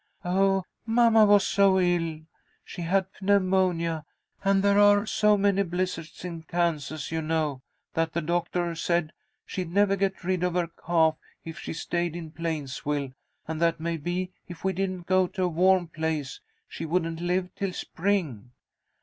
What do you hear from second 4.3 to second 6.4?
and there are so many blizzards